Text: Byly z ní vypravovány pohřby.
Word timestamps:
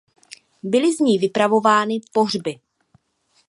Byly 0.63 0.93
z 0.95 0.99
ní 0.99 1.17
vypravovány 1.17 2.01
pohřby. 2.13 2.59